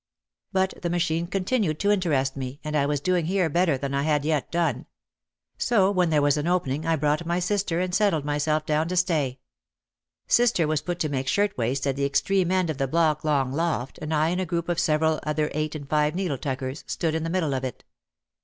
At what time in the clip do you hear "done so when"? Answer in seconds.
4.51-6.09